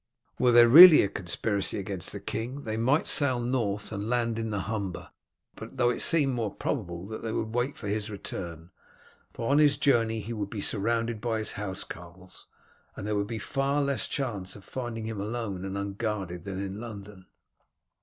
Were 0.39 0.51
there 0.51 0.67
really 0.67 1.03
a 1.03 1.07
conspiracy 1.07 1.77
against 1.77 2.11
the 2.11 2.19
king 2.19 2.63
they 2.63 2.75
might 2.75 3.05
sail 3.05 3.39
north 3.39 3.91
and 3.91 4.09
land 4.09 4.39
in 4.39 4.49
the 4.49 4.61
Humber, 4.61 5.11
though 5.57 5.91
it 5.91 6.01
seemed 6.01 6.33
more 6.33 6.51
probable 6.51 7.05
that 7.05 7.21
they 7.21 7.31
would 7.31 7.53
wait 7.53 7.77
for 7.77 7.87
his 7.87 8.09
return, 8.09 8.71
for 9.31 9.51
on 9.51 9.59
his 9.59 9.77
journey 9.77 10.19
he 10.19 10.33
would 10.33 10.49
be 10.49 10.59
surrounded 10.59 11.21
by 11.21 11.37
his 11.37 11.51
housecarls, 11.51 12.47
and 12.95 13.05
there 13.05 13.15
would 13.15 13.27
be 13.27 13.37
far 13.37 13.79
less 13.83 14.07
chance 14.07 14.55
of 14.55 14.65
finding 14.65 15.05
him 15.05 15.21
alone 15.21 15.63
and 15.63 15.77
unguarded 15.77 16.45
than 16.45 16.59
in 16.59 16.79
London. 16.79 17.27